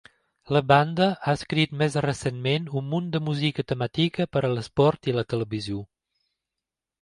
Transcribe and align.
La 0.55 0.59
banda 0.69 1.05
ha 1.27 1.35
escrit 1.39 1.75
més 1.81 1.97
recentment 2.05 2.65
un 2.81 2.87
munt 2.93 3.11
de 3.17 3.21
música 3.27 3.67
temàtica 3.73 4.27
per 4.37 4.43
a 4.43 4.51
l'esport 4.55 5.11
i 5.13 5.17
la 5.19 5.27
televisió. 5.35 5.85